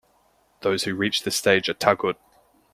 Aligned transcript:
Those 0.61 0.85
who 0.85 0.95
reach 0.95 1.21
this 1.21 1.35
stage 1.35 1.69
are 1.69 1.75
taghut. 1.75 2.15